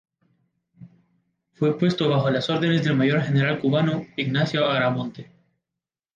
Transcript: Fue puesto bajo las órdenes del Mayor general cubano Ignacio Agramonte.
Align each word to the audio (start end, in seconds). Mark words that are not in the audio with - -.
Fue 1.53 1.77
puesto 1.77 2.09
bajo 2.09 2.31
las 2.31 2.49
órdenes 2.49 2.83
del 2.83 2.95
Mayor 2.95 3.21
general 3.21 3.59
cubano 3.59 4.07
Ignacio 4.17 4.65
Agramonte. 4.65 5.29